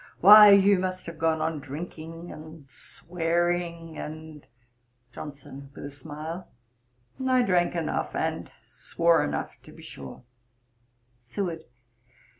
[0.19, 4.47] Why you must have gone on drinking, and swearing, and'
[5.13, 5.73] JOHNSON.
[5.75, 6.47] (with a smile)
[7.23, 10.23] 'I drank enough and swore enough, to be sure.'
[11.21, 11.65] SEWARD.